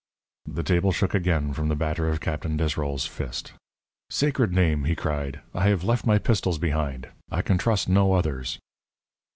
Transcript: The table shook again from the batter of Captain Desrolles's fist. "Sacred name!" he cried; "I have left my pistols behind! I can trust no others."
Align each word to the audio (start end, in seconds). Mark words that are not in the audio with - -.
The 0.47 0.63
table 0.63 0.91
shook 0.91 1.13
again 1.13 1.53
from 1.53 1.67
the 1.67 1.75
batter 1.75 2.09
of 2.09 2.19
Captain 2.19 2.57
Desrolles's 2.57 3.05
fist. 3.07 3.53
"Sacred 4.09 4.51
name!" 4.51 4.85
he 4.85 4.95
cried; 4.95 5.41
"I 5.53 5.67
have 5.69 5.83
left 5.83 6.07
my 6.07 6.17
pistols 6.17 6.57
behind! 6.57 7.09
I 7.29 7.43
can 7.43 7.59
trust 7.59 7.87
no 7.87 8.13
others." 8.13 8.57